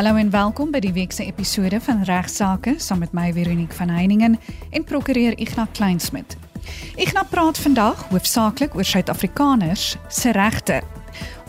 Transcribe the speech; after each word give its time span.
Hallo 0.00 0.16
en 0.16 0.30
welkom 0.32 0.70
by 0.72 0.80
die 0.80 0.94
week 0.96 1.12
se 1.12 1.26
episode 1.28 1.76
van 1.84 1.98
Regsake 2.08 2.72
saam 2.80 3.02
met 3.02 3.10
my 3.12 3.26
Veronique 3.36 3.76
van 3.76 3.90
Heiningen 3.92 4.38
en 4.72 4.84
prokureur 4.88 5.34
Ignas 5.36 5.68
Kleinsmid. 5.76 6.38
Ignas 6.96 7.28
praat 7.28 7.60
vandag 7.60 8.06
hoofsaaklik 8.08 8.78
oor 8.78 8.88
Suid-Afrikaners 8.88 9.98
se 10.08 10.32
regte. 10.32 10.80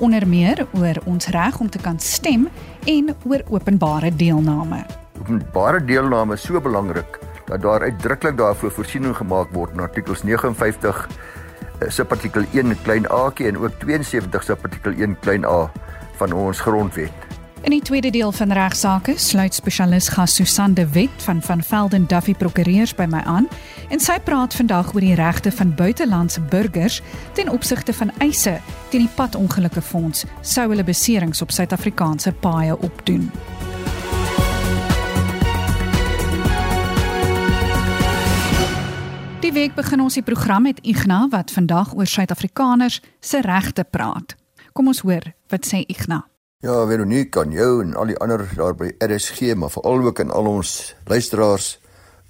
Onder 0.04 0.28
meer 0.28 0.66
oor 0.76 1.00
ons 1.06 1.32
reg 1.32 1.62
om 1.64 1.72
te 1.72 1.80
kan 1.80 2.00
stem 2.04 2.50
en 2.92 3.16
oor 3.24 3.46
openbare 3.56 4.12
deelname. 4.12 4.84
Openbare 5.22 5.80
deelname 5.86 6.36
is 6.36 6.44
so 6.44 6.60
belangrik 6.60 7.22
dat 7.48 7.64
daar 7.64 7.88
uitdruklik 7.88 8.36
daarvoor 8.38 8.76
voorsiening 8.82 9.16
gemaak 9.16 9.56
word 9.56 9.80
in 9.80 9.88
artikels 9.88 10.28
59 10.28 11.06
eh, 11.08 11.88
subartikel 11.88 12.44
1 12.52 12.76
klein 12.84 13.08
a 13.08 13.32
en 13.32 13.64
ook 13.64 13.80
72 13.80 14.44
subartikel 14.44 14.92
1 15.00 15.20
klein 15.24 15.48
a 15.48 15.70
van 16.20 16.34
ons 16.34 16.60
grondwet. 16.60 17.31
In 17.62 17.70
die 17.70 17.82
tweede 17.82 18.10
deel 18.10 18.32
van 18.32 18.52
regsaake 18.52 19.14
sluit 19.16 19.54
spesialis 19.54 20.08
gas 20.10 20.36
Susan 20.36 20.74
de 20.74 20.90
Wet 20.90 21.10
van 21.18 21.42
van 21.42 21.64
Velden 21.64 22.08
Duffy 22.08 22.34
Prokureurs 22.34 22.96
by 22.96 23.06
my 23.06 23.22
aan 23.22 23.48
en 23.90 24.00
sy 24.02 24.16
praat 24.26 24.56
vandag 24.58 24.90
oor 24.94 25.06
die 25.06 25.14
regte 25.16 25.52
van 25.52 25.76
buitelandse 25.76 26.42
burgers 26.42 27.02
ten 27.38 27.50
opsigte 27.50 27.94
van 27.94 28.10
eise 28.18 28.56
teen 28.90 29.06
die 29.06 29.14
padongelukke 29.16 29.82
fonds 29.82 30.26
sou 30.42 30.66
hulle 30.72 30.84
beserings 30.84 31.42
op 31.42 31.54
Suid-Afrikaanse 31.54 32.34
paaie 32.42 32.78
opdoen. 32.78 33.30
Die 39.42 39.54
week 39.54 39.78
begin 39.78 40.02
ons 40.02 40.18
die 40.18 40.26
program 40.26 40.66
met 40.66 40.82
Ignas 40.82 41.30
wat 41.30 41.54
vandag 41.54 41.94
oor 41.94 42.10
Suid-Afrikaners 42.10 43.02
se 43.20 43.42
regte 43.46 43.84
praat. 43.84 44.36
Kom 44.74 44.88
ons 44.88 45.06
hoor 45.06 45.34
wat 45.54 45.70
sê 45.70 45.86
Ignas. 45.86 46.31
Ja, 46.62 46.76
Veronique, 46.86 47.42
aan 47.42 47.56
jou 47.58 47.82
en 47.82 47.96
al 47.98 48.12
die 48.12 48.18
ander 48.22 48.44
daar 48.54 48.76
by 48.78 48.92
RSG, 49.02 49.56
maar 49.58 49.72
veral 49.74 50.04
ook 50.06 50.20
aan 50.22 50.30
al 50.30 50.46
ons 50.46 50.94
luisteraars 51.10 51.80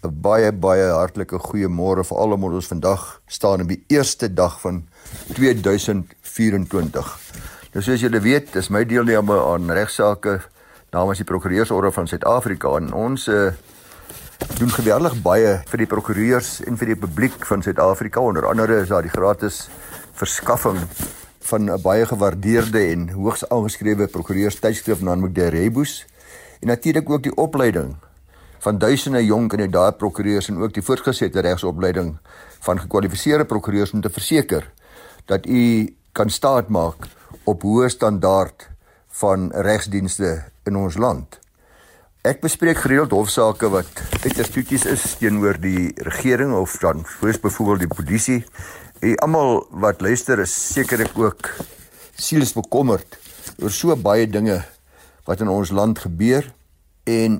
'n 0.08 0.22
baie 0.24 0.52
baie 0.52 0.86
hartlike 0.88 1.36
goeiemôre 1.36 2.06
vir 2.08 2.18
almal 2.18 2.40
wat 2.40 2.54
ons 2.62 2.68
vandag 2.68 3.22
staan 3.28 3.62
op 3.62 3.68
die 3.68 3.84
eerste 3.88 4.34
dag 4.34 4.62
van 4.62 4.88
2024. 5.34 7.20
Nou 7.74 7.84
soos 7.84 8.00
julle 8.00 8.20
weet, 8.20 8.56
is 8.56 8.70
my 8.70 8.86
deelname 8.86 9.36
aan 9.36 9.72
regsaake 9.72 10.42
namens 10.92 11.18
die 11.18 11.28
Prokureursorde 11.28 11.92
van 11.92 12.08
Suid-Afrika 12.08 12.76
en 12.78 12.94
ons 12.94 13.28
uh, 13.28 13.52
doen 14.59 14.70
geweldig 14.70 15.22
baie 15.22 15.62
vir 15.66 15.78
die 15.78 15.88
prokureurs 15.88 16.64
en 16.64 16.78
vir 16.78 16.88
die 16.88 16.96
publiek 16.96 17.46
van 17.46 17.62
Suid-Afrika. 17.62 18.20
Onder 18.20 18.46
andere 18.48 18.82
is 18.82 18.88
daar 18.88 19.02
die 19.02 19.12
gratis 19.12 19.70
verskaffing 20.14 20.80
van 21.42 21.72
'n 21.72 21.81
baie 21.81 22.06
gewaardeerde 22.06 22.80
en 22.80 23.09
hoogs 23.09 23.50
aangeskrewe 23.50 24.08
prokureurstydskrif 24.08 25.02
naamlik 25.02 25.36
die 25.36 25.50
Rebus 25.50 26.06
en 26.59 26.67
natuurlik 26.67 27.09
ook 27.09 27.23
die 27.23 27.36
opleiding 27.36 27.95
van 28.59 28.78
duisende 28.78 29.25
jong 29.25 29.47
kandidaat 29.50 29.97
prokureurs 29.97 30.47
en 30.47 30.62
ook 30.62 30.73
die 30.73 30.84
voortgesette 30.84 31.39
regsopleiding 31.39 32.17
van 32.59 32.80
gekwalifiseerde 32.80 33.45
prokureurs 33.45 33.92
om 33.92 34.02
te 34.02 34.09
verseker 34.09 34.72
dat 35.25 35.45
u 35.45 35.95
kan 36.12 36.30
staatmaak 36.30 37.08
op 37.44 37.64
hoë 37.64 37.89
standaard 37.89 38.69
van 39.08 39.52
regsdienste 39.52 40.44
in 40.64 40.75
ons 40.75 40.97
land. 40.97 41.41
Ek 42.22 42.38
bespreek 42.38 42.78
gereeld 42.78 43.16
hofsaake 43.18 43.66
wat 43.74 43.98
uiters 44.22 44.52
toeties 44.54 44.84
is 44.86 45.04
teenoor 45.18 45.58
die 45.58 45.90
regering 46.06 46.52
of 46.54 46.76
dan 46.78 47.00
soos 47.18 47.40
byvoorbeeld 47.42 47.88
die 47.88 47.96
polisie 47.98 48.36
Hey, 49.02 49.16
almal 49.26 49.64
wat 49.82 50.04
luister 50.06 50.38
is 50.44 50.54
sekerlik 50.54 51.16
ook 51.18 51.50
sielsbekommerd 52.22 53.18
oor 53.58 53.74
so 53.74 53.96
baie 53.98 54.28
dinge 54.30 54.60
wat 55.26 55.42
in 55.42 55.50
ons 55.50 55.74
land 55.74 55.98
gebeur 56.04 56.46
en 57.10 57.40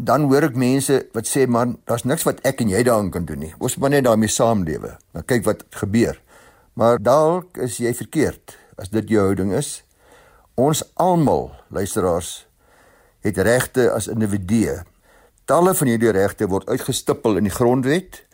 dan 0.00 0.24
hoor 0.32 0.48
ek 0.48 0.56
mense 0.56 0.96
wat 1.12 1.28
sê 1.28 1.44
man, 1.44 1.76
daar's 1.84 2.08
niks 2.08 2.24
wat 2.24 2.40
ek 2.48 2.64
en 2.64 2.72
jy 2.72 2.80
daaraan 2.88 3.12
kan 3.12 3.28
doen 3.28 3.44
nie. 3.44 3.52
Ons 3.60 3.76
moet 3.76 3.98
net 3.98 4.08
daarmee 4.08 4.32
saamlewe. 4.32 4.94
Nou 5.12 5.26
kyk 5.28 5.44
wat 5.44 5.68
gebeur. 5.76 6.16
Maar 6.72 7.04
dalk 7.04 7.60
is 7.60 7.76
jy 7.84 7.92
verkeerd 7.92 8.56
as 8.80 8.88
dit 8.96 9.12
jou 9.12 9.28
houding 9.28 9.52
is. 9.60 9.82
Ons 10.56 10.86
almal, 10.96 11.50
luisteraars, 11.68 12.45
het 13.26 13.42
regte 13.42 13.90
as 13.90 14.06
individue. 14.08 14.78
Talle 15.44 15.74
van 15.74 15.90
hierdie 15.90 16.14
regte 16.14 16.46
word 16.46 16.70
uitgestipel 16.70 17.40
in 17.40 17.50
die 17.50 17.54
grondwet 17.54 18.26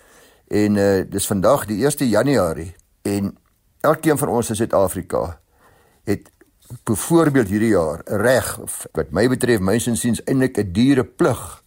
En 0.53 0.76
uh 0.76 1.04
dis 1.08 1.26
vandag 1.26 1.64
die 1.66 1.80
1 1.86 2.08
Januarie 2.08 2.75
en 3.03 3.36
elkeen 3.80 4.19
van 4.19 4.28
ons 4.28 4.50
in 4.53 4.56
Suid-Afrika 4.56 5.41
het 6.04 6.28
byvoorbeeld 6.84 7.48
hierdie 7.48 7.72
jaar 7.72 8.03
reg 8.04 8.58
wat 8.92 9.14
my 9.16 9.25
betref 9.32 9.64
mensensiens 9.64 10.20
eintlik 10.25 10.58
'n 10.58 10.72
diere 10.72 11.04
plig 11.04 11.62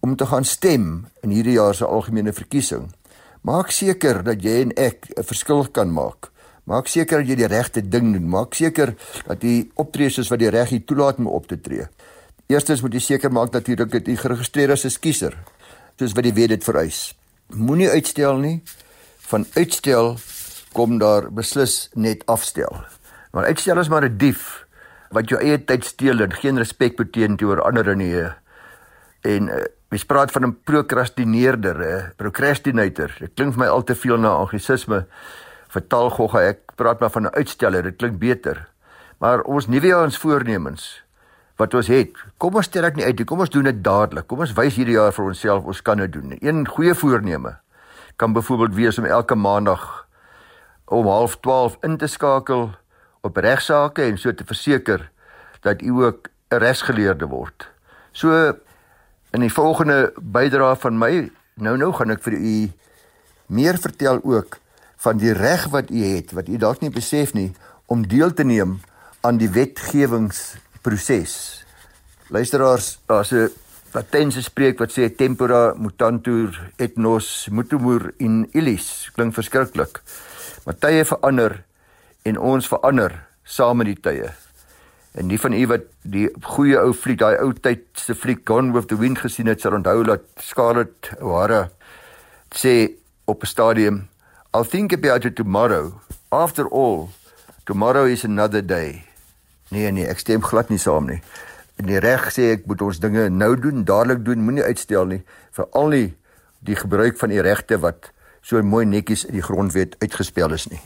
om 0.00 0.16
te 0.16 0.26
gaan 0.26 0.44
stem 0.44 1.06
in 1.20 1.30
hierdie 1.30 1.56
jaar 1.56 1.74
se 1.74 1.84
algemene 1.84 2.32
verkiesing. 2.32 2.92
Maak 3.40 3.70
seker 3.70 4.22
dat 4.22 4.42
jy 4.42 4.60
en 4.60 4.72
ek 4.74 5.08
'n 5.16 5.24
verskil 5.24 5.68
kan 5.70 5.92
maak. 5.92 6.30
Maak 6.64 6.86
seker 6.86 7.18
dat 7.18 7.28
jy 7.28 7.34
die 7.34 7.46
regte 7.46 7.88
ding 7.88 8.12
doen. 8.12 8.28
Maak 8.28 8.54
seker 8.54 8.94
dat 9.26 9.42
jy 9.42 9.70
optree 9.74 10.10
soos 10.10 10.28
wat 10.28 10.38
die 10.38 10.50
reg 10.50 10.68
jou 10.68 10.84
toelaat 10.84 11.16
om 11.18 11.26
op 11.26 11.46
te 11.46 11.60
tree. 11.60 11.88
Eerstens 12.46 12.80
moet 12.80 12.92
jy 12.92 13.00
seker 13.00 13.32
maak 13.32 13.52
natuurlik 13.52 13.90
dat 13.90 14.06
jy 14.06 14.16
geregistreer 14.16 14.70
is 14.70 14.84
as 14.84 14.98
kiezer, 14.98 15.34
soos 15.98 16.14
wat 16.14 16.24
die 16.24 16.34
wet 16.34 16.48
dit 16.48 16.64
vereis 16.64 17.16
moenie 17.54 17.90
uitstel 17.90 18.40
nie. 18.40 18.62
Van 19.26 19.46
uitstel 19.54 20.16
kom 20.76 20.98
daar 20.98 21.30
beslis 21.32 21.88
net 21.94 22.22
afstel. 22.30 22.84
Maar 23.32 23.44
uitstel 23.50 23.78
is 23.78 23.88
maar 23.88 24.04
'n 24.04 24.16
dief 24.16 24.66
wat 25.10 25.28
jou 25.28 25.40
eie 25.40 25.64
tyd 25.64 25.84
steel 25.84 26.20
en 26.20 26.32
geen 26.32 26.58
respek 26.58 26.96
betoon 26.96 27.36
teenoor 27.36 27.62
ander 27.62 27.96
nie. 27.96 28.22
En 29.20 29.48
uh, 29.48 29.64
mens 29.88 30.04
praat 30.04 30.30
van 30.30 30.46
'n 30.46 30.58
prokrastineerder, 30.64 31.76
'n 31.80 32.12
procrastinator. 32.16 33.16
Dit 33.18 33.30
klink 33.34 33.54
vir 33.54 33.60
my 33.64 33.66
al 33.66 33.84
te 33.84 33.94
veel 33.94 34.18
na 34.18 34.28
anglisisme 34.28 35.06
vertaal 35.68 36.10
gogga. 36.10 36.40
Ek 36.40 36.58
praat 36.74 37.00
maar 37.00 37.10
van 37.10 37.22
'n 37.22 37.34
uitsteller. 37.34 37.82
Dit 37.82 37.96
klink 37.96 38.18
beter. 38.18 38.68
Maar 39.18 39.40
ons 39.40 39.66
nuwejaars 39.66 40.16
voornemens 40.16 41.05
wat 41.56 41.74
ons 41.74 41.88
het. 41.88 42.16
Kom 42.36 42.56
ons 42.58 42.66
stel 42.68 42.88
dit 42.90 43.00
nie 43.00 43.04
uit 43.04 43.18
nie. 43.18 43.26
Kom 43.28 43.40
ons 43.40 43.52
doen 43.52 43.64
dit 43.64 43.84
dadelik. 43.84 44.26
Kom 44.28 44.42
ons 44.44 44.54
wys 44.56 44.76
hierdie 44.76 44.96
jaar 44.98 45.14
vir 45.16 45.30
onsself 45.30 45.64
ons 45.64 45.82
kan 45.82 46.00
dit 46.04 46.12
doen. 46.12 46.36
Een 46.40 46.66
goeie 46.68 46.94
voorneme 46.94 47.56
kan 48.16 48.32
byvoorbeeld 48.32 48.74
wees 48.74 48.98
om 48.98 49.04
elke 49.04 49.34
maandag 49.34 50.06
om 50.86 51.06
12:30 51.06 51.80
in 51.80 51.96
te 51.96 52.06
skakel 52.06 52.70
op 53.20 53.36
regsaake 53.36 54.02
en 54.02 54.18
so 54.18 54.34
te 54.34 54.44
verseker 54.44 55.10
dat 55.60 55.82
u 55.82 55.90
ook 55.90 56.28
'n 56.50 56.56
regsgeleerde 56.56 57.26
word. 57.26 57.68
So 58.12 58.54
in 59.30 59.40
die 59.40 59.52
volgende 59.52 60.12
bydrae 60.20 60.76
van 60.76 60.98
my 60.98 61.30
nou 61.54 61.76
nou 61.76 61.92
gaan 61.92 62.10
ek 62.10 62.22
vir 62.22 62.32
u 62.32 62.72
meer 63.46 63.78
vertel 63.78 64.20
ook 64.22 64.58
van 64.96 65.16
die 65.16 65.32
reg 65.32 65.66
wat 65.72 65.90
u 65.90 66.04
het 66.04 66.32
wat 66.32 66.48
u 66.48 66.56
dalk 66.56 66.80
nie 66.80 66.90
besef 66.90 67.32
nie 67.32 67.52
om 67.86 68.06
deel 68.08 68.32
te 68.32 68.44
neem 68.44 68.80
aan 69.20 69.36
die 69.36 69.50
wetgewings 69.50 70.56
proses. 70.86 71.64
Luisteraars, 72.30 72.98
daar's 73.06 73.32
'n 73.32 73.50
Latynse 73.94 74.42
spreek 74.42 74.78
wat 74.78 74.92
sê 74.92 75.08
tempora 75.08 75.74
mutantur 75.74 76.52
et 76.78 76.96
nos 76.96 77.48
mutumur 77.50 78.12
in 78.18 78.48
illis. 78.52 79.10
Klink 79.14 79.34
verskriklik. 79.34 80.02
Maar 80.64 80.76
tye 80.78 81.04
verander 81.04 81.64
en 82.22 82.38
ons 82.38 82.68
verander 82.68 83.12
saam 83.44 83.76
met 83.76 83.86
die 83.86 84.00
tye. 84.00 84.28
En 85.14 85.26
nie 85.26 85.40
van 85.40 85.52
u 85.52 85.66
wat 85.66 85.86
die 86.02 86.28
goeie 86.42 86.78
ou 86.78 86.92
fliek, 86.92 87.18
daai 87.18 87.38
ou 87.40 87.52
tyd 87.52 87.86
se 87.94 88.14
fliek 88.14 88.44
Gone 88.44 88.72
with 88.72 88.88
the 88.88 88.96
Wind 88.96 89.18
gesien 89.18 89.46
het, 89.46 89.60
sal 89.60 89.72
onthou 89.72 90.04
dat 90.04 90.22
Scarlett 90.38 91.10
O'Hara 91.20 91.70
sê 92.50 92.92
op 93.24 93.42
'n 93.42 93.46
stadium, 93.46 94.08
I'll 94.52 94.68
think 94.68 94.92
about 94.92 95.24
it 95.24 95.36
tomorrow. 95.36 96.00
After 96.28 96.68
all, 96.68 97.08
tomorrow 97.64 98.06
is 98.06 98.24
another 98.24 98.66
day. 98.66 99.15
Nee 99.70 99.90
nee, 99.90 100.06
ek 100.06 100.18
stem 100.18 100.42
glad 100.42 100.68
nie 100.70 100.78
saam 100.78 101.06
nie. 101.06 101.20
In 101.76 101.86
die 101.90 102.00
reg 102.00 102.30
sê 102.32 102.52
ek 102.54 102.66
moet 102.70 102.82
ons 102.82 103.00
dinge 103.02 103.28
nou 103.28 103.56
doen, 103.60 103.84
dadelik 103.84 104.22
doen, 104.24 104.44
moenie 104.44 104.64
uitstel 104.64 105.06
nie, 105.10 105.22
veral 105.52 105.90
nie 105.92 106.06
die 106.66 106.76
gebruik 106.76 107.18
van 107.18 107.34
die 107.34 107.42
regte 107.44 107.78
wat 107.82 108.12
so 108.46 108.62
mooi 108.62 108.84
netjies 108.86 109.26
in 109.26 109.36
die 109.36 109.44
grondwet 109.44 109.96
uitgespel 110.00 110.54
is 110.54 110.68
nie. 110.70 110.80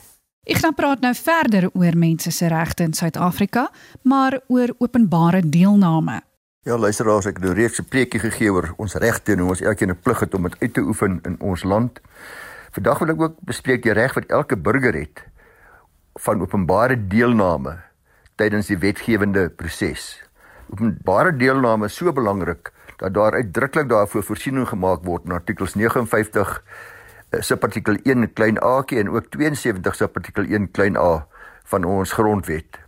Ek 0.48 0.62
gaan 0.62 0.74
praat 0.74 1.04
nou 1.04 1.12
verder 1.14 1.68
oor 1.76 1.96
mense 2.00 2.32
se 2.32 2.48
regte 2.48 2.86
in 2.88 2.96
Suid-Afrika, 2.96 3.68
maar 4.08 4.38
oor 4.48 4.72
openbare 4.80 5.42
deelname. 5.44 6.22
Ja, 6.64 6.76
luisteraars, 6.76 7.28
ek 7.28 7.38
het 7.38 7.44
nou 7.44 7.54
reeds 7.54 7.80
'n 7.80 7.88
preekie 7.88 8.20
gegee 8.20 8.52
oor 8.52 8.74
ons 8.76 8.94
regte 8.94 9.32
en 9.32 9.38
hoe 9.38 9.50
ons 9.50 9.60
elkeen 9.60 9.90
'n 9.90 10.00
plig 10.02 10.20
het 10.20 10.34
om 10.34 10.42
dit 10.42 10.56
uit 10.60 10.74
te 10.74 10.80
oefen 10.80 11.20
in 11.24 11.36
ons 11.40 11.62
land. 11.62 12.00
Vandag 12.72 12.98
wil 12.98 13.08
ek 13.08 13.20
ook 13.20 13.36
bespreek 13.40 13.82
die 13.82 13.92
reg 13.92 14.14
wat 14.14 14.24
elke 14.26 14.56
burger 14.56 14.94
het 14.94 15.24
van 16.14 16.40
openbare 16.40 17.06
deelname 17.08 17.89
tydens 18.40 18.70
die 18.70 18.78
wetgewende 18.80 19.48
proses. 19.52 20.14
Openbare 20.72 21.32
deelname 21.36 21.90
is 21.90 21.96
so 21.98 22.12
belangrik 22.16 22.70
dat 23.00 23.14
daar 23.16 23.36
uitdruklik 23.36 23.88
daarvoor 23.90 24.24
voorsiening 24.24 24.68
gemaak 24.68 25.04
word 25.04 25.26
in 25.28 25.36
artikels 25.36 25.76
59 25.76 26.54
eh, 27.30 27.40
subartikel 27.44 27.98
1 28.04 28.32
klein 28.32 28.60
a 28.64 28.80
en 28.96 29.12
ook 29.12 29.28
72 29.34 29.96
subartikel 29.96 30.48
1 30.48 30.70
klein 30.70 30.96
a 30.96 31.26
van 31.72 31.84
ons 31.84 32.12
grondwet. 32.16 32.80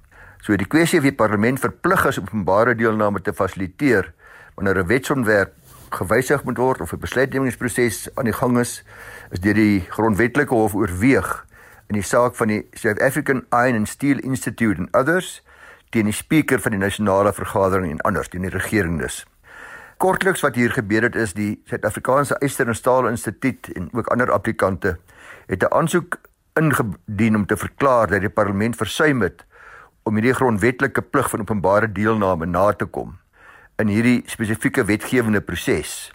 So 0.42 0.56
die 0.56 0.66
kwessie 0.66 0.98
of 0.98 1.06
die 1.06 1.14
parlement 1.14 1.60
verplig 1.60 2.06
is 2.08 2.18
openbare 2.18 2.74
deelname 2.74 3.20
te 3.22 3.32
fasiliteer 3.32 4.12
wanneer 4.56 4.82
'n 4.82 4.86
wetsontwerp 4.86 5.52
gewysig 5.92 6.44
moet 6.44 6.58
word 6.58 6.80
of 6.80 6.92
'n 6.92 6.98
besluitnemingsproses 6.98 8.08
aan 8.14 8.24
die 8.24 8.38
gang 8.40 8.58
is, 8.58 8.82
is 9.30 9.40
deur 9.40 9.54
die 9.54 9.84
grondwetlike 9.88 10.54
hof 10.54 10.74
oorweeg 10.74 11.44
in 11.92 11.98
die 11.98 12.08
saak 12.08 12.38
van 12.38 12.48
die 12.48 12.62
South 12.72 13.00
African 13.04 13.42
Iron 13.52 13.76
and 13.82 13.88
Steel 13.88 14.20
Institute 14.24 14.80
and 14.80 14.88
others 14.96 15.42
teen 15.92 16.08
die 16.08 16.16
spreker 16.16 16.60
van 16.64 16.72
die 16.72 16.80
nasionale 16.80 17.34
vergadering 17.36 17.90
en 17.92 18.00
anders 18.08 18.30
teen 18.32 18.46
die 18.46 18.52
regering 18.54 18.96
dus. 19.02 19.26
Kortliks 20.00 20.40
wat 20.40 20.56
hier 20.56 20.72
gebeur 20.72 21.04
het 21.04 21.18
is 21.20 21.34
die 21.36 21.60
Suid-Afrikaanse 21.68 22.38
Yster 22.40 22.72
en 22.72 22.78
Staal 22.78 23.10
Instituut 23.10 23.68
en 23.76 23.90
ook 23.92 24.08
ander 24.14 24.32
applikante 24.32 24.96
het 25.52 25.62
'n 25.62 25.74
aansoek 25.74 26.16
ingedien 26.56 27.36
om 27.36 27.46
te 27.46 27.56
verklaar 27.56 28.08
dat 28.08 28.20
die 28.20 28.32
parlement 28.32 28.76
versuim 28.76 29.20
het 29.20 29.44
om 30.02 30.14
hierdie 30.14 30.34
grondwetlike 30.34 31.02
plig 31.02 31.30
van 31.30 31.40
openbare 31.40 31.92
deelname 31.92 32.46
na 32.46 32.72
te 32.72 32.84
kom 32.84 33.18
in 33.76 33.88
hierdie 33.88 34.22
spesifieke 34.26 34.84
wetgewende 34.84 35.40
proses. 35.40 36.12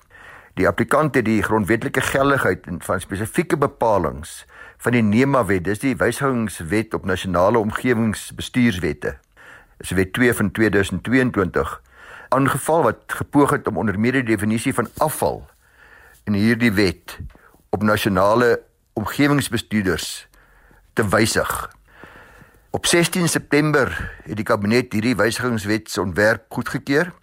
Die 0.53 0.67
applikant 0.67 1.15
het 1.15 1.25
die 1.25 1.43
grondwetlike 1.43 2.01
geldigheid 2.01 2.65
van 2.79 2.99
spesifieke 2.99 3.57
bepalinge 3.57 4.25
van 4.77 4.91
die 4.91 5.01
NEMA-wet, 5.01 5.63
dis 5.65 5.81
die 5.81 5.95
wysigingswet 5.97 6.93
op 6.93 7.05
nasionale 7.05 7.59
omgewingsbestuurswette. 7.59 9.17
Dis 9.77 9.93
wet 9.97 10.13
2 10.13 10.33
van 10.33 10.51
2022 10.51 11.81
aangeval 12.29 12.83
wat 12.83 13.03
gepoog 13.07 13.49
het 13.49 13.67
om 13.67 13.77
onder 13.77 13.99
meer 13.99 14.19
die 14.19 14.23
definisie 14.23 14.73
van 14.73 14.89
afval 14.97 15.45
in 16.27 16.33
hierdie 16.33 16.71
wet 16.71 17.17
op 17.69 17.83
nasionale 17.83 18.61
omgewingsbestuurders 18.93 20.27
te 20.93 21.07
wysig. 21.07 21.51
Op 22.69 22.85
16 22.85 23.29
September 23.29 23.93
het 24.23 24.35
die 24.35 24.45
kabinet 24.45 24.93
hierdie 24.93 25.15
wysigingswet 25.15 25.89
se 25.89 26.01
ontwerp 26.01 26.45
goedgekeur, 26.49 27.13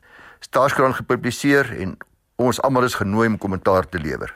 staatskoerant 0.41 0.95
gepubliseer 0.95 1.71
en 1.81 1.97
ons 2.37 2.61
almal 2.63 2.89
is 2.89 2.97
genooi 2.99 3.29
om 3.29 3.39
kommentaar 3.39 3.89
te 3.89 3.99
lewer. 3.99 4.35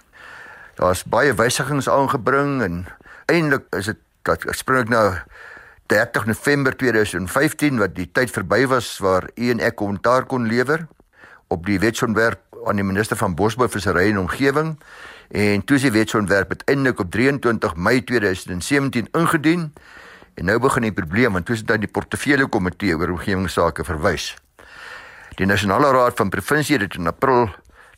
Daar's 0.78 1.02
baie 1.04 1.34
wysigings 1.34 1.88
aangebring 1.88 2.62
en 2.62 2.86
eintlik 3.28 3.68
is 3.76 3.90
dit 3.92 4.00
dat 4.28 4.44
spring 4.56 4.86
ek 4.86 4.92
nou 4.92 5.06
30 5.88 6.26
November 6.28 6.76
2015 6.76 7.80
wat 7.80 7.94
die 7.96 8.08
tyd 8.12 8.32
verby 8.32 8.64
was 8.68 8.98
waar 9.04 9.28
u 9.34 9.50
en 9.52 9.60
ek 9.64 9.78
kommentaar 9.80 10.26
kon 10.28 10.48
lewer 10.48 10.86
op 11.48 11.64
die 11.66 11.78
wetsontwerp 11.80 12.42
aan 12.68 12.76
die 12.76 12.84
minister 12.84 13.16
van 13.16 13.36
Bosbou, 13.38 13.68
Visserry 13.70 14.10
en 14.10 14.18
Omgewing. 14.18 14.74
En 15.32 15.64
toe 15.64 15.76
is 15.76 15.86
die 15.86 15.92
wetsontwerp 15.94 16.50
uiteindelik 16.50 17.00
op 17.00 17.10
23 17.10 17.76
Mei 17.76 18.02
2017 18.04 19.08
ingedien. 19.12 19.72
En 20.34 20.44
nou 20.44 20.58
begin 20.60 20.88
die 20.88 20.92
probleem 20.92 21.32
want 21.32 21.46
toe 21.46 21.56
is 21.56 21.64
dit 21.64 21.72
aan 21.72 21.84
die 21.84 21.90
portefeulje 21.90 22.48
komitee 22.48 22.96
oor 22.96 23.14
omgewingsake 23.16 23.84
verwys. 23.84 24.34
Die 25.40 25.46
Nasionale 25.46 25.92
Raad 25.94 26.16
van 26.20 26.28
Provinsie 26.28 26.78
het 26.78 26.96
in 26.98 27.06
April 27.06 27.48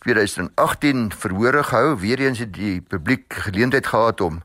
2018 0.01 1.11
verhore 1.13 1.63
gehou, 1.63 1.99
weer 1.99 2.21
eens 2.21 2.39
het 2.39 2.53
die 2.55 2.81
publiek 2.81 3.35
geleentheid 3.35 3.87
gehad 3.87 4.21
om 4.21 4.43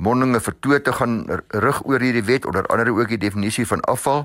mondinge 0.00 0.40
vertoe 0.40 0.80
te 0.80 0.92
gaan 0.96 1.26
rig 1.48 1.82
oor 1.84 2.00
hierdie 2.00 2.24
wet 2.24 2.46
onder 2.48 2.66
andere 2.66 2.92
ook 2.96 3.08
die 3.12 3.20
definisie 3.20 3.66
van 3.68 3.80
afval 3.80 4.24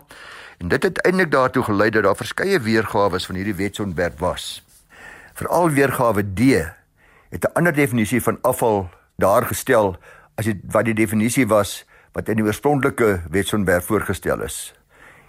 en 0.58 0.72
dit 0.72 0.84
het 0.84 1.02
eintlik 1.04 1.32
daartoe 1.32 1.64
gelei 1.68 1.90
dat 1.92 2.04
daar 2.08 2.16
verskeie 2.16 2.60
weergawe 2.60 3.20
van 3.20 3.36
hierdie 3.36 3.56
wetsontwerp 3.56 4.20
was. 4.20 4.64
Veral 5.36 5.70
weergawe 5.70 6.24
D 6.24 6.40
het 7.30 7.44
'n 7.44 7.54
ander 7.54 7.74
definisie 7.74 8.22
van 8.24 8.38
afval 8.42 8.90
daar 9.16 9.46
gestel 9.46 9.98
as 10.36 10.46
dit 10.46 10.58
wat 10.72 10.86
die 10.86 10.94
definisie 10.94 11.48
was 11.48 11.86
wat 12.14 12.30
in 12.30 12.36
die 12.36 12.46
oorspronklike 12.46 13.22
wetsontwerp 13.30 13.84
voorgestel 13.84 14.42
is. 14.42 14.74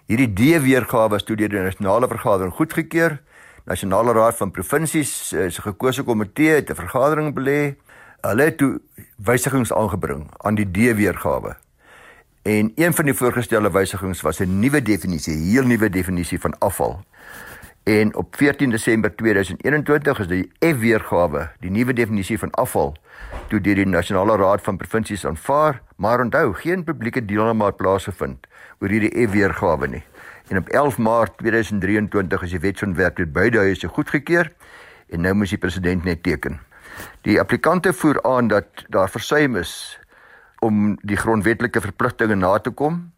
Hierdie 0.07 0.33
D 0.33 0.63
weergawe 0.63 1.17
is 1.17 1.23
toe 1.23 1.37
deur 1.37 1.49
die 1.49 1.59
nasionale 1.59 2.09
vergadering 2.09 2.55
goedgekeur. 2.55 3.19
Nasionale 3.65 4.13
Raad 4.13 4.37
van 4.37 4.51
Provinsies 4.51 5.33
eh, 5.33 5.51
se 5.51 5.63
gekose 5.63 6.03
komitee 6.03 6.55
het 6.55 6.71
'n 6.71 6.75
vergadering 6.75 7.35
belê 7.35 7.75
hulle 8.27 8.43
het 8.43 8.59
toe 8.59 8.81
wysigings 9.17 9.73
aangebring 9.73 10.27
aan 10.37 10.59
die 10.59 10.67
D-weergawe. 10.71 11.57
En 12.47 12.73
een 12.75 12.95
van 12.95 13.05
die 13.05 13.15
voorgestelde 13.15 13.71
wysigings 13.71 14.21
was 14.21 14.41
'n 14.41 14.59
nuwe 14.59 14.83
definisie, 14.83 15.37
'n 15.37 15.51
heel 15.51 15.67
nuwe 15.67 15.91
definisie 15.91 16.41
van 16.41 16.59
afval. 16.59 17.05
En 17.83 18.15
op 18.17 18.37
14 18.37 18.71
Desember 18.71 19.17
2021 19.17 20.19
is 20.19 20.27
die 20.27 20.51
F-weergawe, 20.59 21.51
die 21.61 21.71
nuwe 21.71 21.93
definisie 21.93 22.39
van 22.39 22.51
afval, 22.51 22.97
toe 23.49 23.61
deur 23.61 23.75
die 23.75 23.87
Nasionale 23.87 24.37
Raad 24.37 24.63
van 24.63 24.77
Provinsies 24.77 25.27
aanvaar, 25.27 25.83
maar 25.97 26.21
onthou, 26.21 26.55
geen 26.55 26.85
publieke 26.85 27.25
deelname 27.25 27.65
het 27.65 27.77
plaasgevind 27.77 28.47
oor 28.81 28.89
hierdie 28.89 29.27
F-weergawe 29.29 29.87
nie. 29.87 30.03
En 30.49 30.59
op 30.59 30.69
11 30.69 30.99
Maart 30.99 31.39
2023 31.39 32.43
is 32.43 32.51
die 32.51 32.61
wetsontwerp 32.61 33.17
deur 33.17 33.31
beide 33.31 33.59
huise 33.59 33.89
goedgekeur 33.89 34.53
en 35.09 35.21
nou 35.21 35.35
moet 35.35 35.49
die 35.49 35.59
president 35.59 36.05
net 36.05 36.23
teken. 36.23 36.66
Die 37.27 37.41
applikante 37.41 37.93
voer 37.93 38.23
aan 38.23 38.49
dat 38.49 38.85
daar 38.89 39.11
versuim 39.11 39.57
is 39.57 39.99
om 40.59 40.97
die 41.03 41.17
grondwetlike 41.17 41.81
verpligtinge 41.81 42.35
na 42.35 42.59
te 42.59 42.71
kom. 42.71 43.13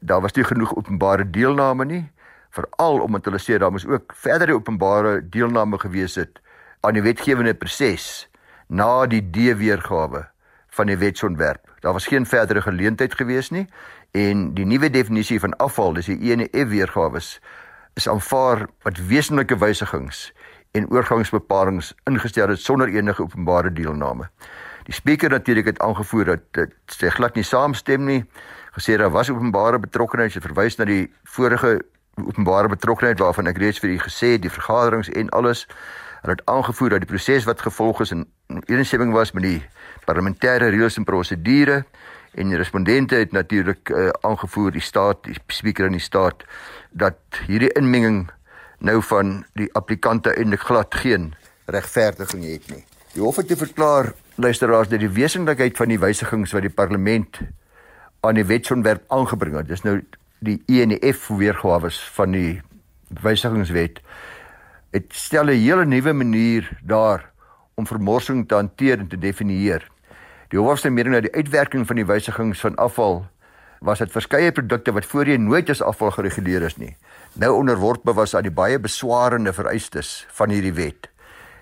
Daar 0.00 0.20
was 0.20 0.32
nie 0.32 0.44
genoeg 0.44 0.76
openbare 0.76 1.30
deelname 1.30 1.84
nie, 1.84 2.04
veral 2.50 3.00
omdat 3.00 3.24
hulle 3.28 3.40
sê 3.42 3.58
daar 3.58 3.72
moes 3.72 3.86
ook 3.86 4.12
verdere 4.16 4.54
openbare 4.54 5.20
deelname 5.28 5.78
gewees 5.78 6.14
het 6.14 6.40
aan 6.80 6.96
die 6.96 7.04
wetgewende 7.04 7.54
proses 7.54 8.28
na 8.68 9.06
die 9.06 9.22
D-weergawe 9.30 10.24
van 10.70 10.86
die 10.86 10.96
wetsontwerp. 10.96 11.66
Daar 11.80 11.92
was 11.92 12.06
geen 12.06 12.26
verdere 12.26 12.62
geleentheid 12.62 13.14
gewees 13.14 13.50
nie 13.50 13.66
en 14.16 14.54
die 14.54 14.66
nuwe 14.66 14.90
definisie 14.90 15.40
van 15.40 15.56
afval, 15.56 15.94
dis 15.98 16.10
die 16.10 16.32
ENF 16.32 16.68
weergawe 16.70 17.20
is 17.98 18.08
aanvaar 18.08 18.66
wat 18.86 18.98
wesenlike 19.10 19.58
wysigings 19.58 20.30
en 20.72 20.90
oorgangsbepalings 20.90 21.94
ingestel 22.04 22.48
het 22.48 22.60
sonder 22.60 22.88
enige 22.88 23.22
openbare 23.22 23.72
deelname. 23.72 24.28
Die 24.86 24.94
spreker 24.94 25.30
natuurlik 25.30 25.66
het 25.66 25.78
aangevoer 25.78 26.24
dat 26.24 26.40
dit 26.50 26.74
sê 26.94 27.10
glad 27.10 27.34
nie 27.34 27.44
saamstem 27.44 28.04
nie. 28.04 28.24
Gesê 28.74 28.96
daar 28.96 29.10
was 29.10 29.30
openbare 29.30 29.78
betrokkeheid, 29.78 30.34
hy 30.34 30.40
verwys 30.40 30.78
na 30.78 30.86
die 30.88 31.10
vorige 31.24 31.80
openbare 32.20 32.68
betrokkeheid 32.68 33.18
waarvan 33.18 33.50
ek 33.50 33.58
reeds 33.58 33.82
vir 33.82 33.96
u 33.96 33.98
gesê 33.98 34.34
het, 34.36 34.44
die 34.44 34.52
vergaderings 34.52 35.10
en 35.10 35.30
alles. 35.36 35.66
Hulle 36.22 36.36
het 36.36 36.46
aangevoer 36.50 36.94
dat 36.94 37.04
die 37.04 37.10
proses 37.10 37.46
wat 37.48 37.62
gevolg 37.64 38.02
is 38.04 38.12
in 38.14 38.26
ooreenstemming 38.68 39.12
was 39.16 39.32
met 39.32 39.46
die 39.46 39.60
parlementêre 40.06 40.70
reëls 40.70 40.98
en 41.00 41.06
prosedure 41.08 41.84
en 42.38 42.50
die 42.52 42.58
respondente 42.60 43.18
het 43.18 43.32
natuurlik 43.32 43.90
uh, 43.90 44.08
aangevoer 44.26 44.70
die 44.74 44.84
staat, 44.84 45.24
die 45.26 45.34
spreker 45.50 45.88
in 45.90 45.96
die 45.98 46.04
staat 46.04 46.44
dat 46.90 47.18
hierdie 47.46 47.72
inmenging 47.78 48.28
nou 48.80 48.98
van 49.02 49.44
die 49.58 49.68
applikante 49.78 50.34
eintlik 50.34 50.64
glad 50.68 50.94
geen 50.94 51.34
regverdiging 51.70 52.44
het 52.44 52.70
nie. 52.70 52.84
Die 53.12 53.22
hof 53.22 53.36
het 53.36 53.48
te 53.48 53.56
verklaar 53.56 54.12
luisteraars 54.34 54.88
dat 54.88 55.02
die 55.02 55.10
wesenlikheid 55.10 55.76
van 55.76 55.88
die 55.88 55.98
wysigings 55.98 56.52
wat 56.52 56.62
die 56.66 56.72
parlement 56.72 57.40
aan 58.20 58.34
die 58.34 58.44
wetsontwerp 58.44 59.04
aangebring 59.08 59.56
het, 59.56 59.68
dis 59.68 59.82
nou 59.82 60.00
die 60.40 60.62
ENF 60.66 61.28
weergawe 61.28 61.90
van 62.16 62.36
die 62.36 62.60
wysigingswet 63.20 64.00
dit 64.90 65.06
stel 65.14 65.46
'n 65.46 65.62
hele 65.62 65.84
nuwe 65.84 66.12
manier 66.12 66.78
daar 66.82 67.30
om 67.74 67.86
vermorsing 67.86 68.48
te 68.48 68.54
hanteer 68.54 68.98
en 68.98 69.08
te 69.08 69.18
definieer. 69.18 69.88
Die 70.48 70.58
hoofste 70.58 70.90
mening 70.90 71.14
dat 71.14 71.22
die 71.22 71.34
uitwerking 71.34 71.86
van 71.86 71.96
die 71.96 72.06
wysigings 72.06 72.60
van 72.60 72.74
afval 72.74 73.26
was 73.80 73.98
dit 73.98 74.12
verskeie 74.12 74.52
produkte 74.52 74.92
wat 74.92 75.06
voorheen 75.06 75.44
nooit 75.48 75.70
as 75.70 75.82
afval 75.82 76.10
gereguleer 76.10 76.62
is 76.62 76.76
nie 76.76 76.96
nou 77.32 77.52
onderworpe 77.54 78.12
was 78.14 78.34
aan 78.34 78.46
die 78.46 78.54
baie 78.54 78.78
beswarende 78.78 79.52
vereistes 79.52 80.26
van 80.34 80.50
hierdie 80.50 80.74
wet. 80.74 81.08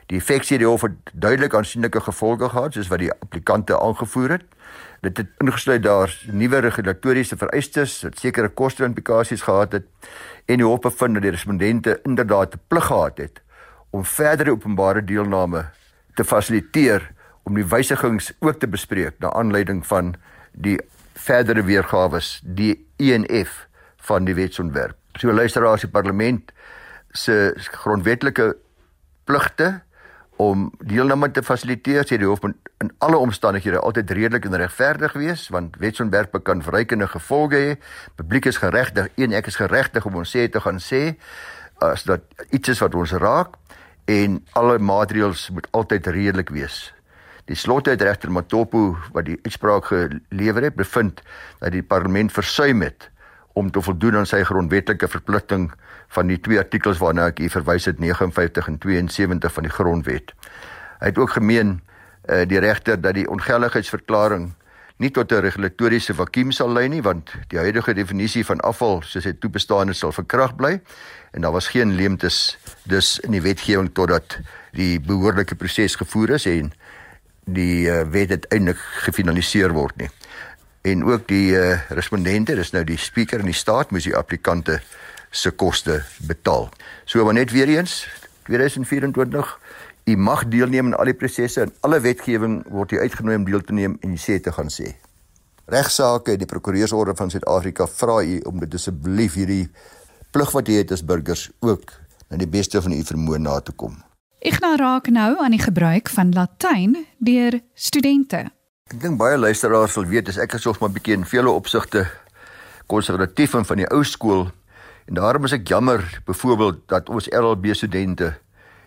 Die 0.09 0.17
effek 0.17 0.47
sê 0.49 0.57
die 0.57 0.69
hof 0.69 0.87
het 0.87 1.11
duidelik 1.13 1.55
aansienlike 1.55 2.01
gevolge 2.07 2.49
gehad 2.49 2.77
soos 2.77 2.89
wat 2.89 3.03
die 3.03 3.11
applikante 3.13 3.77
aangevoer 3.77 4.39
het. 4.39 4.47
Dit 5.05 5.21
het 5.21 5.29
ingesluit 5.45 5.83
daar 5.85 6.15
nuwe 6.33 6.63
regulatoriese 6.65 7.37
vereistes 7.37 8.01
wat 8.07 8.19
sekere 8.19 8.49
koste-implikasies 8.49 9.45
gehad 9.45 9.77
het 9.77 9.87
en 10.49 10.63
die 10.63 10.67
hof 10.67 10.81
bevind 10.87 11.19
dat 11.19 11.27
die 11.27 11.35
respondente 11.37 12.01
inderdaad 12.05 12.55
'n 12.55 12.61
plig 12.69 12.87
gehad 12.87 13.19
het 13.19 13.43
om 13.91 14.05
verdere 14.05 14.51
openbare 14.51 15.05
deelname 15.05 15.65
te 16.15 16.25
fasiliteer 16.25 17.11
om 17.43 17.55
die 17.55 17.65
wysigings 17.65 18.33
ook 18.41 18.59
te 18.59 18.69
bespreek 18.69 19.15
na 19.19 19.33
aanleiding 19.33 19.87
van 19.87 20.15
die 20.53 20.81
verdere 21.19 21.65
weergawe 21.67 22.21
die 22.43 22.75
ENF 22.97 23.67
van 24.09 24.25
die 24.25 24.37
wetsontwerp. 24.39 24.97
So 25.19 25.33
luisteraars 25.33 25.85
die 25.87 25.91
parlement 25.91 26.53
se 27.13 27.53
grondwetlike 27.83 28.55
pligte 29.25 29.81
om 30.39 30.69
deelname 30.87 31.31
te 31.35 31.43
fasiliteer 31.43 32.07
sê 32.07 32.19
die 32.21 32.29
hof 32.29 32.45
moet 32.45 32.57
in 32.85 32.93
alle 33.03 33.19
omstandighede 33.19 33.81
altyd 33.83 34.13
redelik 34.15 34.47
en 34.47 34.57
regverdig 34.61 35.17
wees 35.19 35.49
want 35.55 35.77
wetsontwerpe 35.83 36.41
kan 36.47 36.63
verrykende 36.63 37.09
gevolge 37.11 37.63
hê. 37.65 37.73
Publiek 38.21 38.47
is 38.47 38.61
geregtig 38.63 39.11
een 39.19 39.35
ek 39.35 39.51
is 39.51 39.59
geregtig 39.59 40.07
om 40.07 40.21
ons 40.23 40.37
sê 40.37 40.47
te 40.47 40.63
gaan 40.63 40.79
sê 40.83 41.03
as 41.83 42.07
dat 42.07 42.23
iets 42.55 42.77
is 42.77 42.85
wat 42.85 42.95
ons 42.95 43.17
raak 43.19 43.59
en 44.09 44.39
alle 44.59 44.79
maatreëls 44.79 45.49
moet 45.57 45.67
altyd 45.75 46.07
redelik 46.15 46.55
wees 46.55 46.87
die 47.49 47.57
slotuitregter 47.57 48.31
Matopo 48.33 48.97
wat 49.15 49.25
die 49.29 49.39
uitspraak 49.43 49.89
gelewer 49.89 50.69
het 50.69 50.77
bevind 50.77 51.23
dat 51.63 51.73
die 51.73 51.83
parlement 51.83 52.33
versuim 52.33 52.85
het 52.85 53.09
om 53.59 53.71
te 53.73 53.83
voldoen 53.83 54.21
aan 54.21 54.29
sy 54.29 54.43
grondwetlike 54.47 55.09
verpligting 55.09 55.71
van 56.15 56.31
die 56.31 56.39
twee 56.41 56.61
artikels 56.61 57.01
waarna 57.03 57.31
ek 57.33 57.41
hier 57.43 57.53
verwys 57.53 57.89
het 57.89 57.99
59 57.99 58.69
en 58.71 58.79
72 58.79 59.53
van 59.53 59.67
die 59.67 59.73
grondwet. 59.73 60.33
Hy 61.01 61.11
het 61.11 61.19
ook 61.19 61.35
gemeen 61.37 61.79
uh, 62.29 62.45
die 62.47 62.61
regter 62.63 63.01
dat 63.01 63.17
die 63.19 63.27
ongeldigheidsverklaring 63.29 64.53
nie 64.99 65.11
tot 65.15 65.33
'n 65.33 65.41
regulatoriese 65.41 66.15
vakuum 66.15 66.53
sal 66.53 66.73
lei 66.73 66.89
nie 66.89 67.03
want 67.03 67.31
die 67.49 67.59
huidige 67.59 67.95
definisie 67.95 68.45
van 68.45 68.61
afval 68.61 69.03
soos 69.03 69.25
dit 69.25 69.41
toebestaan 69.41 69.89
is 69.89 69.99
sal 69.99 70.13
verkrag 70.13 70.57
bly 70.57 70.81
en 71.33 71.41
daar 71.41 71.53
was 71.53 71.69
geen 71.69 71.95
leemtes 71.95 72.59
dus 72.83 73.19
in 73.19 73.31
die 73.31 73.43
wetgewing 73.43 73.95
totdat 73.95 74.39
die 74.73 75.01
behoorlike 75.01 75.55
proses 75.55 75.95
gevoer 75.95 76.31
is 76.31 76.47
en 76.47 76.73
die 77.55 77.89
uh, 77.89 78.03
wet 78.13 78.31
uiteindelik 78.31 78.81
gefinaliseer 79.05 79.73
word 79.73 79.97
nie. 79.97 80.11
En 80.89 81.05
ook 81.05 81.27
die 81.29 81.53
uh, 81.57 81.81
respondente, 81.89 82.55
dis 82.55 82.73
nou 82.73 82.85
die 82.85 82.99
spreker 83.01 83.43
in 83.43 83.51
die 83.51 83.57
staat 83.57 83.91
moes 83.91 84.07
die 84.09 84.17
applikante 84.17 84.81
se 85.31 85.51
koste 85.51 86.03
betaal. 86.29 86.69
So 87.05 87.25
maar 87.25 87.37
net 87.37 87.53
weer 87.53 87.69
eens 87.69 88.07
2024 88.49 89.59
U 90.09 90.17
mag 90.17 90.47
deelneem 90.49 90.87
aan 90.87 90.97
al 90.97 91.11
die 91.11 91.19
prosesse 91.21 91.61
en 91.67 91.73
alle 91.85 92.01
wetgewing 92.01 92.63
word 92.73 92.95
u 92.97 93.01
uitgenooi 93.03 93.37
om 93.37 93.45
deel 93.45 93.61
te 93.61 93.75
neem 93.77 93.99
en 94.01 94.15
u 94.17 94.17
sê 94.17 94.39
te 94.41 94.53
gaan 94.57 94.71
sê. 94.73 94.95
Regsaake, 95.69 96.39
die 96.41 96.49
prokureursorde 96.49 97.13
van 97.19 97.31
Suid-Afrika 97.31 97.85
vra 97.93 98.23
u 98.25 98.39
om 98.49 98.63
dit 98.63 98.77
asseblief 98.79 99.37
hierdie 99.37 99.67
plig 100.33 100.55
wat 100.57 100.69
u 100.69 100.79
het 100.79 100.95
as 100.97 101.05
burgers 101.05 101.51
ook 101.61 101.93
na 102.31 102.41
die 102.41 102.49
beste 102.49 102.81
van 102.81 102.97
u 102.97 103.03
vermoë 103.05 103.43
na 103.45 103.59
te 103.61 103.77
kom. 103.77 103.99
Ek 104.39 104.61
nou 104.63 104.77
raak 104.79 105.09
nou 105.11 105.33
aan 105.43 105.51
die 105.51 105.59
gebruik 105.59 106.07
van 106.15 106.29
Latyn 106.31 106.93
deur 107.19 107.57
studente. 107.75 108.45
Ek 108.87 109.01
dink 109.03 109.19
baie 109.19 109.35
luisteraars 109.35 109.97
sal 109.97 110.07
weet 110.07 110.31
as 110.31 110.39
ek 110.39 110.55
asof 110.55 110.79
maar 110.79 110.93
bietjie 110.95 111.17
in 111.19 111.25
vele 111.27 111.51
opsigte 111.51 112.05
konservatief 112.87 113.57
en 113.59 113.67
van 113.67 113.83
die 113.83 113.89
ou 113.91 114.05
skool 114.07 114.47
en 115.11 115.19
daarom 115.19 115.49
is 115.49 115.57
ek 115.59 115.67
jammer 115.67 116.07
byvoorbeeld 116.31 116.85
dat 116.87 117.11
ons 117.11 117.27
RLB 117.35 117.75
studente 117.75 118.31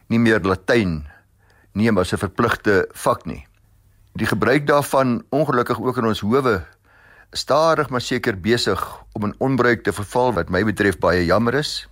nie 0.07 0.21
meer 0.23 0.39
Latyn 0.39 1.01
neem 1.75 1.99
as 1.99 2.13
'n 2.15 2.23
verpligte 2.23 2.87
vak 3.03 3.27
nie. 3.27 3.43
Die 4.15 4.31
gebruik 4.31 4.67
daarvan 4.71 5.19
ongelukkig 5.35 5.83
ook 5.83 5.97
in 5.97 6.05
ons 6.15 6.23
howe 6.23 6.63
stadig 7.35 7.89
maar 7.89 8.01
seker 8.01 8.39
besig 8.39 8.79
om 9.19 9.27
in 9.27 9.35
onbruik 9.39 9.83
te 9.83 9.91
verval 9.91 10.31
wat 10.31 10.49
my 10.49 10.63
betref 10.63 10.97
baie 10.97 11.25
jammer 11.25 11.53
is. 11.53 11.89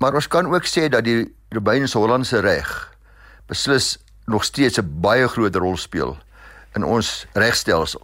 Maar 0.00 0.14
ons 0.14 0.28
kan 0.28 0.46
ook 0.46 0.64
sê 0.64 0.88
dat 0.88 1.04
die 1.04 1.28
Romeins-Hollandse 1.54 2.40
reg 2.40 2.70
beslis 3.46 3.98
nog 4.26 4.44
steeds 4.44 4.78
'n 4.78 5.00
baie 5.00 5.28
groot 5.28 5.56
rol 5.56 5.76
speel 5.76 6.18
in 6.74 6.84
ons 6.84 7.26
regstelsel. 7.32 8.02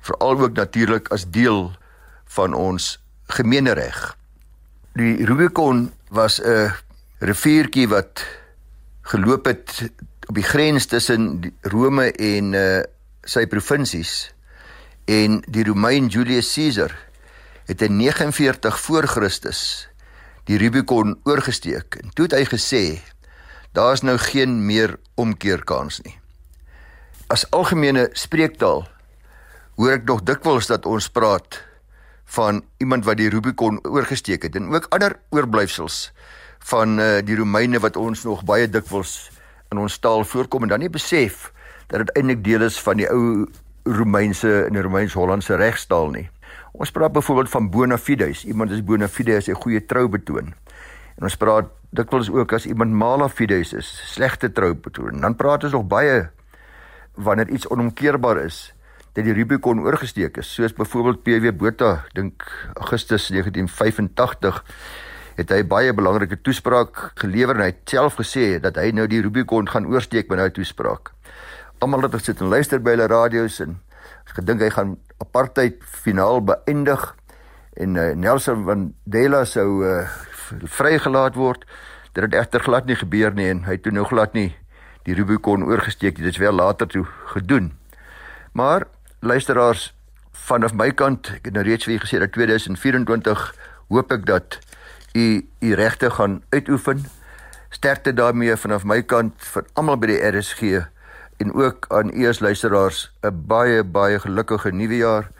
Veral 0.00 0.40
ook 0.40 0.52
natuurlik 0.52 1.08
as 1.08 1.30
deel 1.30 1.72
van 2.24 2.54
ons 2.54 2.98
gemeenereg. 3.26 4.16
Die 4.92 5.24
Rubicon 5.24 5.92
was 6.08 6.40
'n 6.40 6.72
riviertjie 7.18 7.88
wat 7.88 8.24
geloop 9.02 9.44
het 9.44 9.90
op 10.26 10.34
die 10.34 10.44
grens 10.44 10.86
tussen 10.86 11.54
Rome 11.60 12.12
en 12.12 12.52
uh, 12.52 12.82
sy 13.22 13.46
provinsies 13.46 14.34
en 15.04 15.42
die 15.50 15.64
Romein 15.64 16.06
Julius 16.06 16.54
Caesar 16.54 16.94
het 17.66 17.82
in 17.82 17.96
49 17.96 18.80
voor 18.80 19.06
Christus 19.06 19.88
die 20.50 20.58
Rubicon 20.58 21.14
oorgesteek 21.28 22.00
en 22.02 22.10
toe 22.14 22.26
het 22.26 22.36
hy 22.36 22.44
gesê 22.50 22.84
daar's 23.76 24.02
nou 24.02 24.16
geen 24.18 24.58
meer 24.66 24.98
omkeerkans 25.14 26.00
nie. 26.04 26.16
As 27.32 27.46
algemene 27.50 28.08
spreektaal 28.18 28.84
hoor 29.78 29.94
ek 29.96 30.08
nog 30.08 30.24
dikwels 30.28 30.68
dat 30.68 30.86
ons 30.86 31.08
praat 31.08 31.62
van 32.36 32.62
iemand 32.82 33.06
wat 33.08 33.20
die 33.20 33.30
Rubicon 33.32 33.78
oorgesteek 33.86 34.42
het 34.48 34.56
en 34.56 34.72
ook 34.72 34.88
ander 34.90 35.16
oorblyfsels 35.30 36.10
van 36.72 36.98
uh, 36.98 37.18
die 37.24 37.36
Romeine 37.36 37.80
wat 37.82 37.96
ons 37.96 38.24
nog 38.24 38.44
baie 38.48 38.68
dikwels 38.68 39.30
in 39.72 39.80
ons 39.80 39.98
taal 39.98 40.24
voorkom 40.24 40.66
en 40.66 40.74
dan 40.74 40.84
nie 40.84 40.92
besef 40.92 41.50
dat 41.88 42.04
dit 42.04 42.14
eintlik 42.16 42.44
deel 42.44 42.66
is 42.68 42.78
van 42.80 43.00
die 43.00 43.08
ou 43.10 43.46
Romeinse 43.82 44.50
en 44.68 44.78
Romeins-Hollandse 44.78 45.56
regstaal 45.58 46.12
nie. 46.14 46.28
Ons 46.72 46.90
praat 46.90 47.12
byvoorbeeld 47.12 47.50
van 47.52 47.70
bona 47.70 47.98
fides. 47.98 48.44
Iemand 48.44 48.70
is 48.70 48.84
bona 48.84 49.08
fide 49.08 49.36
as 49.36 49.48
hy 49.50 49.56
goeie 49.60 49.82
trou 49.84 50.06
betoon. 50.08 50.54
En 51.18 51.28
ons 51.28 51.36
praat 51.36 51.68
dikwels 51.92 52.30
ook 52.32 52.54
as 52.56 52.64
iemand 52.66 52.96
mala 52.96 53.28
fides 53.28 53.74
is, 53.76 53.88
slegte 54.08 54.48
trou 54.52 54.72
betoon. 54.74 55.20
Dan 55.20 55.36
praat 55.36 55.66
ons 55.68 55.76
nog 55.76 55.84
baie 55.90 56.30
wanneer 57.20 57.52
iets 57.52 57.68
onomkeerbaar 57.68 58.40
is 58.46 58.70
dat 59.12 59.26
die 59.26 59.34
Rubicon 59.36 59.82
oorgesteek 59.84 60.38
is, 60.40 60.48
soos 60.48 60.72
byvoorbeeld 60.72 61.20
PW 61.20 61.52
Botha, 61.60 62.06
dink 62.16 62.46
Augustus 62.80 63.28
1985 63.28 64.62
het 65.36 65.52
hy 65.52 65.60
baie 65.68 65.92
belangrike 65.96 66.38
toespraak 66.40 67.10
gelewer 67.20 67.58
en 67.58 67.66
hy 67.66 67.70
het 67.74 67.92
self 67.92 68.16
gesê 68.20 68.56
dat 68.64 68.80
hy 68.80 68.88
nou 68.96 69.04
die 69.08 69.20
Rubicon 69.24 69.68
gaan 69.68 69.88
oorsteek 69.92 70.32
met 70.32 70.40
nou 70.40 70.48
toespraak. 70.56 71.12
Almal 71.84 72.06
het 72.06 72.16
gesit 72.16 72.40
en 72.40 72.52
luister 72.52 72.80
by 72.80 72.96
hulle 72.96 73.08
radio's 73.12 73.60
en 73.64 73.76
gedink 74.32 74.64
hy 74.64 74.70
gaan 74.72 74.96
apartheid 75.22 75.82
finaal 76.02 76.42
beëindig 76.44 77.04
en 77.80 77.96
uh, 77.96 78.10
Nelson 78.18 78.64
Mandela 78.66 79.44
sou 79.48 79.84
uh, 79.86 80.02
vrygelaat 80.76 81.38
word. 81.38 81.64
Dit 82.12 82.26
het 82.26 82.34
egter 82.36 82.60
glad 82.60 82.90
nie 82.90 82.98
gebeur 82.98 83.32
nie 83.34 83.48
en 83.48 83.64
hy 83.64 83.78
het 83.78 83.86
toe 83.86 83.94
nog 83.94 84.10
glad 84.12 84.34
nie 84.36 84.50
die 85.06 85.16
Rubicon 85.18 85.64
oorgesteek 85.66 86.18
nie. 86.18 86.26
Dit 86.28 86.36
is 86.36 86.42
wel 86.42 86.52
later 86.52 86.86
toe 86.86 87.06
gedoen. 87.34 87.72
Maar 88.52 88.86
luisteraars 89.20 89.94
vanaf 90.32 90.74
my 90.74 90.90
kant, 90.96 91.30
ek 91.38 91.48
het 91.48 91.56
nou 91.56 91.64
reeds 91.66 91.86
vir 91.86 91.96
julle 91.96 92.04
gesê 92.04 92.20
dat 92.20 92.34
2024 92.34 93.42
hoop 93.92 94.12
ek 94.12 94.26
dat 94.28 94.58
u 95.16 95.42
u 95.60 95.74
regte 95.78 96.10
gaan 96.10 96.40
uitoefen. 96.50 97.04
Sterkte 97.72 98.12
daarmee 98.12 98.56
vanaf 98.56 98.84
my 98.84 99.00
kant 99.02 99.34
vir 99.54 99.66
almal 99.78 100.00
by 100.00 100.12
die 100.12 100.20
RSG 100.32 100.82
en 101.42 101.54
ook 101.54 101.86
aan 101.90 102.10
u 102.14 102.28
as 102.28 102.40
luisteraars 102.40 103.12
'n 103.22 103.42
baie 103.46 103.84
baie 103.84 104.18
gelukkige 104.18 104.72
nuwe 104.72 104.96
jaar. 104.96 105.30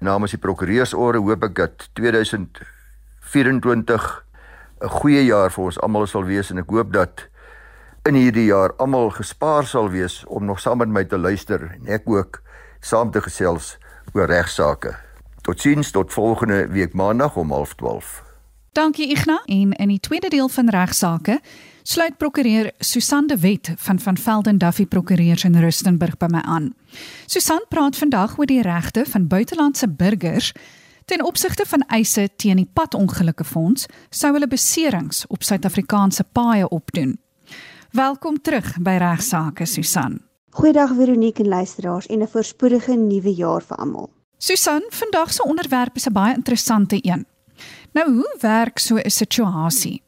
Namens 0.00 0.30
die 0.30 0.40
prokureursorde 0.40 1.18
hoop 1.18 1.44
ek 1.44 1.54
dat 1.54 1.88
2024 1.92 4.24
'n 4.80 4.88
goeie 4.88 5.24
jaar 5.24 5.50
vir 5.50 5.64
ons 5.64 5.80
almal 5.80 6.06
sal 6.06 6.24
wees 6.24 6.50
en 6.50 6.58
ek 6.58 6.70
hoop 6.70 6.92
dat 6.92 7.28
in 8.08 8.14
hierdie 8.14 8.48
jaar 8.48 8.72
almal 8.76 9.10
gespaar 9.10 9.66
sal 9.66 9.90
wees 9.90 10.24
om 10.26 10.44
nog 10.44 10.60
saam 10.60 10.78
met 10.78 10.88
my 10.88 11.04
te 11.04 11.18
luister 11.18 11.60
en 11.60 11.86
ek 11.86 12.08
ook 12.08 12.42
saam 12.80 13.10
te 13.10 13.20
gesels 13.20 13.78
oor 14.12 14.26
regsaake. 14.26 14.96
Totsiens 15.42 15.90
tot 15.90 16.12
volgende 16.12 16.68
week 16.68 16.92
maandag 16.92 17.36
om 17.36 17.52
11:30. 17.52 18.24
Dankie 18.72 19.10
Igna 19.10 19.42
en 19.44 19.72
in 19.72 19.88
die 19.88 20.00
tweede 20.00 20.28
deel 20.28 20.48
van 20.48 20.68
regsaake 20.68 21.40
sluit 21.90 22.16
prokureur 22.16 22.70
Susan 22.78 23.26
de 23.26 23.36
Wet 23.38 23.72
van 23.76 23.98
van 23.98 24.16
Velden 24.16 24.58
Duffy 24.58 24.86
Prokureurs 24.86 25.44
in 25.44 25.56
Rustenburg 25.58 26.16
by 26.16 26.26
my 26.30 26.40
aan. 26.40 26.74
Susan 27.26 27.64
praat 27.68 27.96
vandag 27.98 28.36
oor 28.38 28.46
die 28.46 28.62
regte 28.62 29.02
van 29.06 29.26
buitelandse 29.26 29.88
burgers 29.88 30.52
ten 31.04 31.24
opsigte 31.24 31.64
van 31.66 31.82
eise 31.88 32.28
teen 32.36 32.60
die 32.62 32.68
padongelukke 32.72 33.44
fonds 33.44 33.88
sou 34.10 34.30
hulle 34.32 34.46
beserings 34.46 35.24
op 35.26 35.42
Suid-Afrikaanse 35.42 36.24
paaie 36.32 36.68
opdoen. 36.68 37.16
Welkom 37.90 38.38
terug 38.40 38.76
by 38.78 38.94
regsaake 39.02 39.66
Susan. 39.66 40.20
Goeiedag 40.50 40.94
Veronique 40.94 41.42
en 41.42 41.48
luisteraars 41.48 42.06
en 42.06 42.22
'n 42.22 42.28
voorspoedige 42.28 42.94
nuwe 42.94 43.34
jaar 43.34 43.62
vir 43.62 43.76
almal. 43.76 44.10
Susan, 44.38 44.82
vandag 44.88 45.32
se 45.32 45.42
onderwerp 45.42 45.96
is 45.96 46.06
'n 46.06 46.12
baie 46.12 46.34
interessante 46.34 46.98
een. 47.00 47.26
Nou 47.92 48.14
hoe 48.14 48.36
werk 48.40 48.78
so 48.78 48.96
'n 48.96 49.10
situasie? 49.10 50.02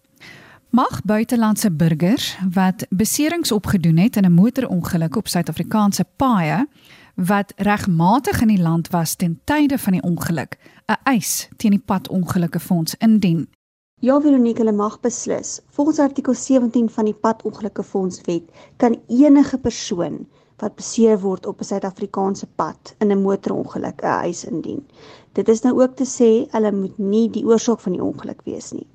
Mag 0.73 1.03
buitelandse 1.05 1.69
burgers 1.73 2.39
wat 2.53 2.87
beserings 2.89 3.53
opgedoen 3.53 3.97
het 3.97 4.17
in 4.17 4.25
'n 4.25 4.33
motorongeluk 4.33 5.17
op 5.17 5.29
Suid-Afrikaanse 5.29 6.05
paaie 6.17 6.69
wat 7.15 7.53
regmatig 7.57 8.41
in 8.41 8.49
die 8.49 8.63
land 8.63 8.89
was 8.89 9.15
ten 9.15 9.41
tye 9.45 9.79
van 9.79 9.93
die 9.93 10.03
ongeluk, 10.03 10.57
'n 10.87 10.97
eis 11.03 11.49
teen 11.57 11.71
die 11.71 11.83
padongelukke 11.85 12.61
fonds 12.61 12.95
indien? 12.95 13.49
Ja, 14.01 14.21
Veronique, 14.21 14.59
hulle 14.59 14.77
mag 14.77 15.01
beslis. 15.01 15.61
Volgens 15.67 15.99
artikel 15.99 16.35
17 16.35 16.91
van 16.91 17.05
die 17.05 17.15
padongelukke 17.15 17.83
fonds 17.83 18.21
wet 18.21 18.45
kan 18.77 19.01
enige 19.09 19.59
persoon 19.59 20.27
wat 20.57 20.75
beseer 20.75 21.21
word 21.21 21.47
op 21.47 21.61
'n 21.61 21.65
Suid-Afrikaanse 21.65 22.47
pad 22.47 22.95
in 22.99 23.11
'n 23.11 23.23
motorongeluk 23.23 24.03
'n 24.03 24.07
eis 24.07 24.45
indien. 24.45 24.87
Dit 25.33 25.49
is 25.49 25.61
nou 25.61 25.83
ook 25.83 25.97
te 25.97 26.07
sê 26.07 26.51
hulle 26.51 26.73
moet 26.73 26.99
nie 26.99 27.31
die 27.31 27.45
oorsaak 27.45 27.81
van 27.81 27.93
die 27.93 28.03
ongeluk 28.03 28.41
wees 28.45 28.73
nie. 28.73 28.87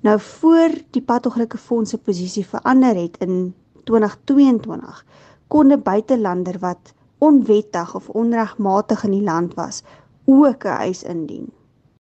Nou 0.00 0.20
voor 0.20 0.70
die 0.90 1.02
padongelukke 1.02 1.58
fonds 1.58 1.90
se 1.90 1.98
posisie 1.98 2.46
verander 2.46 2.96
het 2.96 3.16
in 3.18 3.54
2022 3.84 5.04
kon 5.46 5.72
'n 5.72 5.82
buitelander 5.82 6.58
wat 6.58 6.94
onwettig 7.18 7.94
of 7.94 8.08
onregmatig 8.08 9.04
in 9.04 9.10
die 9.10 9.22
land 9.22 9.54
was 9.54 9.82
ook 10.24 10.64
'n 10.64 10.68
eis 10.68 11.02
indien. 11.02 11.48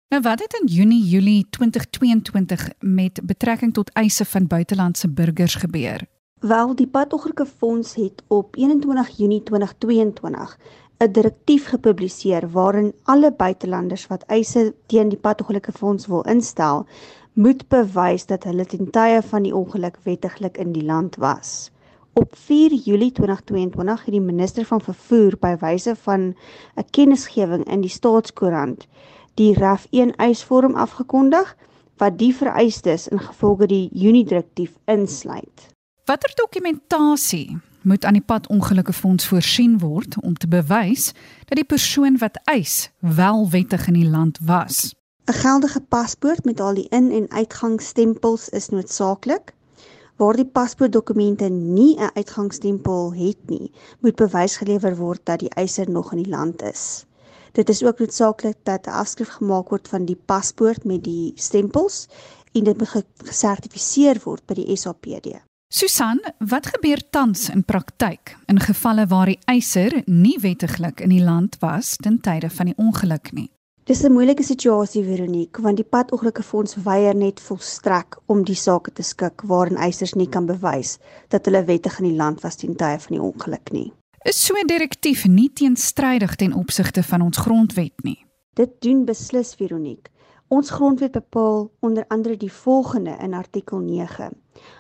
Nou 0.09 0.21
wat 0.21 0.39
het 0.39 0.53
in 0.61 0.67
Junie 0.67 1.03
Julie 1.03 1.47
2022 1.49 2.69
met 2.79 3.21
betrekking 3.23 3.73
tot 3.73 3.91
eise 3.93 4.25
van 4.25 4.47
buitelandse 4.47 5.09
burgers 5.09 5.55
gebeur? 5.55 6.05
Wel, 6.39 6.75
die 6.75 6.87
padongelukke 6.87 7.45
fonds 7.45 7.95
het 7.95 8.23
op 8.27 8.55
21 8.55 9.17
Junie 9.17 9.43
2022 9.43 10.57
'n 10.97 11.11
direktief 11.11 11.67
gepubliseer 11.67 12.49
waarin 12.51 12.93
alle 13.03 13.31
buitelanders 13.31 14.07
wat 14.07 14.23
eise 14.23 14.73
teen 14.85 15.09
die 15.09 15.17
padongelukke 15.17 15.71
fonds 15.71 16.07
wil 16.07 16.21
instel, 16.21 16.85
moet 17.35 17.67
bewys 17.67 18.25
dat 18.25 18.43
hulle 18.47 18.65
ten 18.65 18.89
tye 18.95 19.21
van 19.21 19.43
die 19.43 19.55
ongeluk 19.55 19.97
wettiglik 20.03 20.57
in 20.57 20.71
die 20.71 20.83
land 20.83 21.15
was. 21.19 21.71
Op 22.15 22.35
4 22.35 22.73
Julie 22.73 23.11
2022 23.11 24.05
het 24.05 24.13
die 24.15 24.23
minister 24.23 24.65
van 24.65 24.81
vervoer 24.81 25.35
by 25.39 25.55
wyse 25.59 25.95
van 25.95 26.35
'n 26.75 26.89
kennisgewing 26.91 27.65
in 27.67 27.81
die 27.81 27.91
staatskoerant 27.91 28.87
die 29.35 29.53
RAF 29.53 29.87
1 29.91 30.15
eisvorm 30.15 30.75
afgekondig 30.75 31.55
wat 31.97 32.17
die 32.17 32.35
vereistes 32.35 33.07
ingevolge 33.07 33.67
die 33.67 33.89
Junie 33.91 34.25
direktief 34.25 34.71
insluit. 34.85 35.67
Watter 36.05 36.31
dokumentasie 36.35 37.57
moet 37.81 38.05
aan 38.05 38.13
die 38.13 38.25
padongelukke 38.25 38.93
fonds 38.93 39.27
voorsien 39.27 39.79
word 39.79 40.15
om 40.21 40.33
te 40.33 40.47
bewys 40.47 41.11
dat 41.45 41.55
die 41.55 41.67
persoon 41.67 42.17
wat 42.17 42.39
eis 42.43 42.91
wel 42.99 43.49
wettig 43.49 43.87
in 43.87 43.93
die 43.93 44.09
land 44.09 44.39
was? 44.41 44.95
'n 45.27 45.33
Geldige 45.33 45.81
paspoort 45.81 46.45
met 46.45 46.59
al 46.59 46.73
die 46.73 46.87
in- 46.89 47.11
en 47.11 47.29
uitgangsstempels 47.29 48.49
is 48.49 48.69
noodsaaklik. 48.69 49.53
Waar 50.15 50.35
die 50.35 50.45
paspoortdokumente 50.45 51.49
nie 51.49 51.97
'n 51.97 52.09
uitgangsstempel 52.13 53.13
het 53.13 53.37
nie, 53.45 53.71
moet 53.99 54.15
bewys 54.15 54.57
gelewer 54.57 54.95
word 54.95 55.19
dat 55.23 55.39
die 55.39 55.49
eiser 55.49 55.89
nog 55.89 56.11
in 56.11 56.23
die 56.23 56.31
land 56.31 56.61
is. 56.61 57.05
Dit 57.51 57.69
is 57.69 57.83
ook 57.83 57.99
noodsaaklik 57.99 58.55
dat 58.63 58.85
'n 58.85 58.89
afskrif 58.89 59.29
gemaak 59.29 59.69
word 59.69 59.87
van 59.87 60.05
die 60.05 60.21
paspoort 60.25 60.83
met 60.83 61.03
die 61.03 61.31
stempels 61.35 62.07
en 62.51 62.63
dit 62.63 62.77
moet 62.77 63.05
gesertifiseer 63.17 64.21
word 64.23 64.45
by 64.45 64.53
die 64.53 64.75
SAPD. 64.75 65.41
Susan, 65.73 66.21
wat 66.39 66.65
gebeur 66.65 67.09
tans 67.09 67.49
in 67.49 67.65
praktyk 67.65 68.37
in 68.45 68.59
gevalle 68.59 69.07
waar 69.07 69.25
die 69.25 69.39
eiser 69.45 70.01
nie 70.05 70.37
wettiglik 70.39 70.99
in 70.99 71.09
die 71.09 71.23
land 71.23 71.57
was 71.59 71.95
ten 71.95 72.21
tye 72.21 72.49
van 72.49 72.65
die 72.65 72.77
ongeluk 72.77 73.31
nie? 73.31 73.54
Dis 73.85 74.01
'n 74.03 74.11
moeilike 74.11 74.43
situasie 74.43 75.03
Veronique, 75.03 75.61
want 75.61 75.77
die 75.77 75.85
padongelukke 75.85 76.43
fonds 76.43 76.75
weier 76.75 77.15
net 77.15 77.39
volstrek 77.39 78.15
om 78.25 78.39
die 78.43 78.55
saak 78.55 78.89
te 78.97 79.03
skik 79.03 79.43
waarin 79.45 79.77
eisers 79.77 80.13
nie 80.13 80.29
kan 80.29 80.45
bewys 80.45 80.97
dat 81.29 81.45
hulle 81.45 81.61
wettig 81.65 81.99
in 81.99 82.07
die 82.07 82.15
land 82.17 82.41
was 82.41 82.55
ten 82.55 82.73
tye 82.75 82.97
van 83.03 83.13
die 83.15 83.21
ongeluk 83.21 83.71
nie. 83.71 83.93
Is 84.23 84.45
so 84.45 84.55
'n 84.57 84.67
direktief 84.67 85.27
nie 85.27 85.51
teenstrydig 85.53 86.35
ten 86.35 86.53
opsigte 86.53 87.03
van 87.03 87.21
ons 87.21 87.37
grondwet 87.37 88.03
nie? 88.03 88.25
Dit 88.53 88.81
doen 88.81 89.05
beslis 89.05 89.53
Veronique. 89.53 90.09
Ons 90.47 90.69
grondwet 90.69 91.11
bepaal 91.11 91.71
onder 91.79 92.05
andere 92.07 92.37
die 92.37 92.51
volgende 92.51 93.17
in 93.21 93.33
artikel 93.33 93.79
9. 93.79 94.31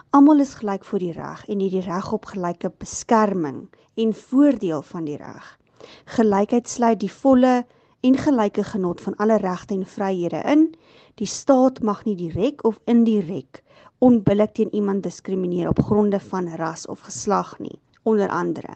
Almal 0.09 0.39
is 0.39 0.53
gelyk 0.53 0.85
voor 0.85 0.99
die 0.99 1.11
reg 1.11 1.45
en 1.47 1.59
het 1.59 1.71
die 1.71 1.81
reg 1.81 2.11
op 2.11 2.25
gelyke 2.25 2.73
beskerming 2.77 3.69
en 3.95 4.13
voordeel 4.13 4.81
van 4.81 5.05
die 5.05 5.17
reg. 5.17 5.59
Gelykheid 6.05 6.69
sluit 6.69 6.99
die 6.99 7.11
volle 7.11 7.65
en 8.05 8.17
gelyke 8.17 8.63
genot 8.63 9.01
van 9.01 9.15
alle 9.15 9.37
regte 9.41 9.73
en 9.73 9.85
vryhede 9.85 10.41
in. 10.45 10.67
Die 11.15 11.27
staat 11.27 11.81
mag 11.81 12.03
nie 12.05 12.15
direk 12.15 12.63
of 12.63 12.79
indirek 12.85 13.63
onbillik 14.05 14.53
teen 14.53 14.73
iemand 14.75 15.03
diskrimineer 15.03 15.69
op 15.69 15.79
gronde 15.81 16.19
van 16.19 16.49
ras 16.59 16.85
of 16.87 16.99
geslag 16.99 17.59
nie, 17.59 17.79
onder 18.03 18.29
andere. 18.29 18.75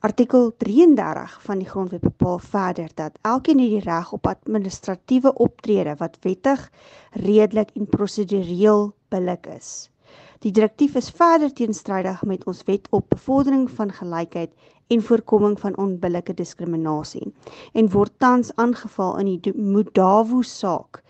Artikel 0.00 0.52
33 0.56 1.38
van 1.42 1.58
die 1.58 1.68
Grondwet 1.68 2.00
bepaal 2.00 2.38
verder 2.38 2.90
dat 2.94 3.18
elkeen 3.22 3.58
het 3.58 3.70
die 3.70 3.80
reg 3.80 4.12
op 4.12 4.26
administratiewe 4.26 5.32
optrede 5.34 5.94
wat 5.98 6.18
wettig, 6.20 6.70
redelik 7.12 7.70
en 7.74 7.86
prosedureel 7.86 8.92
billik 9.08 9.46
is. 9.46 9.90
Die 10.38 10.52
direktief 10.52 10.94
is 10.94 11.10
verder 11.10 11.52
teenstrydig 11.52 12.22
met 12.22 12.44
ons 12.46 12.62
wet 12.64 12.86
op 12.90 13.08
bevordering 13.10 13.70
van 13.70 13.92
gelykheid 13.92 14.52
en 14.88 15.02
voorkoming 15.02 15.58
van 15.60 15.76
onbillike 15.76 16.34
diskriminasie 16.34 17.32
en 17.72 17.90
word 17.92 18.12
tans 18.18 18.54
aangeval 18.56 19.18
in 19.18 19.30
die 19.42 19.52
Mudawu 19.54 20.42
saak 20.42 21.02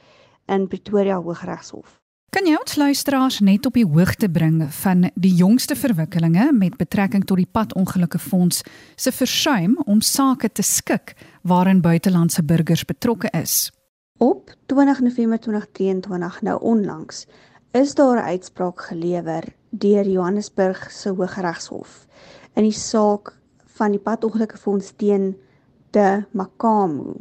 in 0.46 0.66
Pretoria 0.68 1.20
Hooggeregshof. 1.22 1.98
Kan 2.28 2.44
jy 2.44 2.58
ons 2.60 2.74
luisteraars 2.76 3.38
net 3.40 3.64
op 3.66 3.76
die 3.78 3.86
hoogte 3.88 4.28
bring 4.28 4.60
van 4.82 5.06
die 5.16 5.32
jongste 5.32 5.72
verwikkelinge 5.78 6.50
met 6.52 6.76
betrekking 6.76 7.24
tot 7.24 7.40
die 7.40 7.48
padongelukke 7.48 8.18
fonds 8.20 8.60
se 9.00 9.12
versuim 9.16 9.78
om 9.86 10.02
sake 10.04 10.50
te 10.52 10.62
skik 10.62 11.14
waarin 11.48 11.80
buitelandse 11.80 12.44
burgers 12.44 12.84
betrokke 12.84 13.30
is? 13.32 13.70
Op 14.20 14.52
20 14.66 15.00
November 15.06 15.40
2023 15.40 16.42
nou 16.42 16.58
onlangs 16.60 17.24
is 17.72 17.94
daar 17.94 18.20
'n 18.20 18.28
uitspraak 18.28 18.80
gelewer 18.80 19.44
deur 19.70 20.04
Johannesburg 20.08 20.90
se 20.90 21.08
Hooggeregshof 21.08 22.06
in 22.54 22.62
die 22.62 22.76
saak 22.76 23.37
van 23.78 23.94
die 23.94 24.02
padongelukke 24.02 24.58
fonds 24.58 24.92
teen 24.98 25.32
de 25.96 26.24
Makamu. 26.36 27.14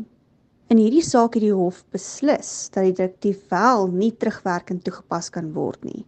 In 0.67 0.81
hierdie 0.81 1.03
saak 1.05 1.37
het 1.37 1.45
die 1.45 1.55
hof 1.55 1.83
beslis 1.95 2.67
dat 2.73 2.83
die 2.83 2.95
direktief 2.97 3.45
wel 3.53 3.87
nie 3.87 4.11
terugwerkend 4.19 4.83
toegepas 4.83 5.29
kan 5.31 5.53
word 5.55 5.83
nie. 5.87 6.03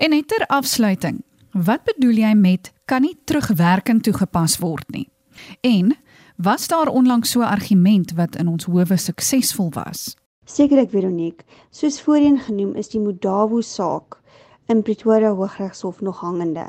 En 0.00 0.10
net 0.10 0.26
ter 0.32 0.46
afsluiting, 0.50 1.20
wat 1.52 1.84
bedoel 1.86 2.22
jy 2.24 2.32
met 2.34 2.72
kan 2.90 3.04
nie 3.06 3.14
terugwerkend 3.24 4.02
toegepas 4.08 4.58
word 4.58 4.88
nie? 4.90 5.06
En 5.62 5.94
was 6.36 6.66
daar 6.68 6.88
onlangs 6.88 7.30
so 7.30 7.40
'n 7.40 7.52
argument 7.52 8.12
wat 8.16 8.36
in 8.36 8.48
ons 8.48 8.64
howe 8.64 8.96
suksesvol 8.96 9.70
was? 9.70 10.16
Sekerlik 10.44 10.90
Veronique, 10.90 11.44
soos 11.70 12.00
voorheen 12.00 12.38
genoem 12.38 12.74
is 12.74 12.88
die 12.88 13.00
Mudawu 13.00 13.62
saak 13.62 14.18
in 14.66 14.82
Pretoria 14.82 15.30
Hooggeregshof 15.34 16.00
nog 16.00 16.20
hangende 16.20 16.66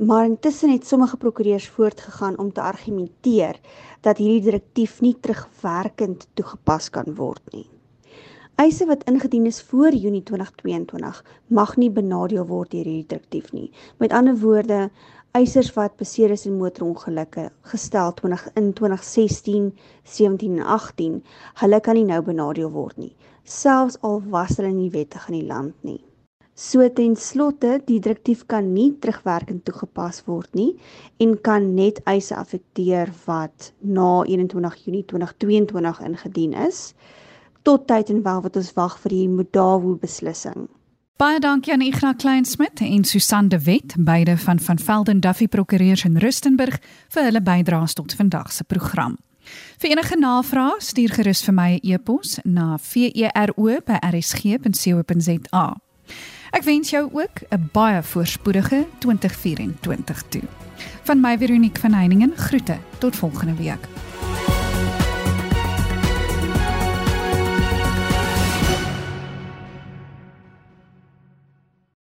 maar 0.00 0.24
intussen 0.24 0.70
het 0.70 0.86
sommige 0.86 1.16
prokureurs 1.16 1.68
voortgegaan 1.68 2.38
om 2.38 2.52
te 2.52 2.60
argumenteer 2.60 3.60
dat 4.00 4.16
hierdie 4.16 4.40
direktief 4.40 5.00
nie 5.00 5.16
terugwerkend 5.20 6.26
toegepas 6.34 6.88
kan 6.90 7.14
word 7.14 7.52
nie. 7.52 7.66
Eise 8.54 8.86
wat 8.86 9.04
ingedien 9.04 9.46
is 9.46 9.60
voor 9.62 9.92
Junie 9.92 10.22
2022 10.22 11.24
mag 11.46 11.76
nie 11.76 11.90
benadeel 11.90 12.46
word 12.46 12.72
deur 12.72 12.84
hierdie 12.84 13.06
direktief 13.12 13.52
nie. 13.52 13.68
Met 13.96 14.12
ander 14.12 14.38
woorde, 14.40 14.90
eisers 15.36 15.72
wat 15.76 15.96
beseer 16.00 16.32
is 16.32 16.46
in 16.48 16.56
motorongelukke 16.56 17.50
gestel 17.72 18.14
20 18.14 18.48
in 18.54 18.72
2016, 18.72 19.72
17 20.04 20.58
en 20.58 20.66
18, 20.80 21.24
hulle 21.60 21.80
kan 21.80 22.00
nie 22.00 22.08
nou 22.08 22.22
benadeel 22.24 22.72
word 22.72 22.96
nie, 22.96 23.16
selfs 23.44 24.00
al 24.00 24.22
was 24.32 24.56
hulle 24.56 24.72
nie 24.72 24.90
wettig 24.96 25.28
in 25.28 25.42
die 25.42 25.48
land 25.48 25.76
nie. 25.84 26.00
So 26.60 26.84
ten 26.92 27.14
slotte, 27.16 27.78
die 27.88 28.00
direktief 28.04 28.42
kan 28.46 28.66
nie 28.74 28.90
terugwerkend 29.00 29.64
toegepas 29.64 30.18
word 30.26 30.52
nie 30.52 30.74
en 31.24 31.40
kan 31.40 31.70
net 31.72 32.02
eise 32.04 32.36
affekteer 32.36 33.08
wat 33.24 33.72
na 33.80 34.20
21 34.28 34.76
Junie 34.84 35.04
2022 35.08 36.02
ingedien 36.04 36.52
is 36.66 36.92
tot 37.64 37.86
tyd 37.88 38.12
en 38.12 38.20
wel 38.26 38.40
wat 38.44 38.56
ons 38.60 38.72
wag 38.76 38.98
vir 39.00 39.10
die 39.14 39.28
Mudawu 39.28 39.96
beslissing. 40.02 40.68
Baie 41.16 41.40
dankie 41.40 41.72
aan 41.72 41.80
Ignas 41.84 42.16
Kleinsmid 42.20 42.80
en 42.84 43.04
Susan 43.04 43.48
de 43.48 43.60
Wet, 43.64 43.94
beide 43.96 44.36
van 44.36 44.60
van 44.60 44.78
Velden 44.78 45.20
Duffy 45.20 45.48
Prokureurs 45.48 46.04
in 46.04 46.16
Rustenburg 46.20 46.76
vir 47.08 47.24
hulle 47.24 47.40
bydraes 47.40 47.94
tot 47.96 48.12
vandag 48.20 48.52
se 48.52 48.64
program. 48.64 49.16
Vir 49.80 49.90
enige 49.96 50.16
navrae 50.20 50.76
stuur 50.78 51.08
gerus 51.16 51.42
vir 51.44 51.54
my 51.54 51.70
'n 51.76 51.80
e 51.82 51.94
e-pos 51.94 52.38
na 52.44 52.76
vero@rsg.co.za. 52.76 53.50
Ek 56.50 56.62
wens 56.66 56.90
jou 56.90 57.08
ook 57.12 57.40
'n 57.48 57.68
baie 57.72 58.02
voorspoedige 58.02 58.86
2024 58.98 60.22
toe. 60.28 60.42
Van 61.02 61.20
my 61.20 61.38
Veronique 61.38 61.80
van 61.80 61.92
Heiningen 61.92 62.32
groete 62.36 62.76
tot 62.98 63.16
volgende 63.16 63.54
week. 63.54 63.99